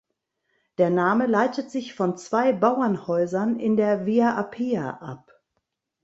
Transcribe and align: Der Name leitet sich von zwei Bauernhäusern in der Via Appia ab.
Der 0.79 0.89
Name 0.89 1.27
leitet 1.27 1.69
sich 1.69 1.93
von 1.93 2.17
zwei 2.17 2.53
Bauernhäusern 2.53 3.59
in 3.59 3.77
der 3.77 4.07
Via 4.07 4.35
Appia 4.35 4.97
ab. 4.97 5.31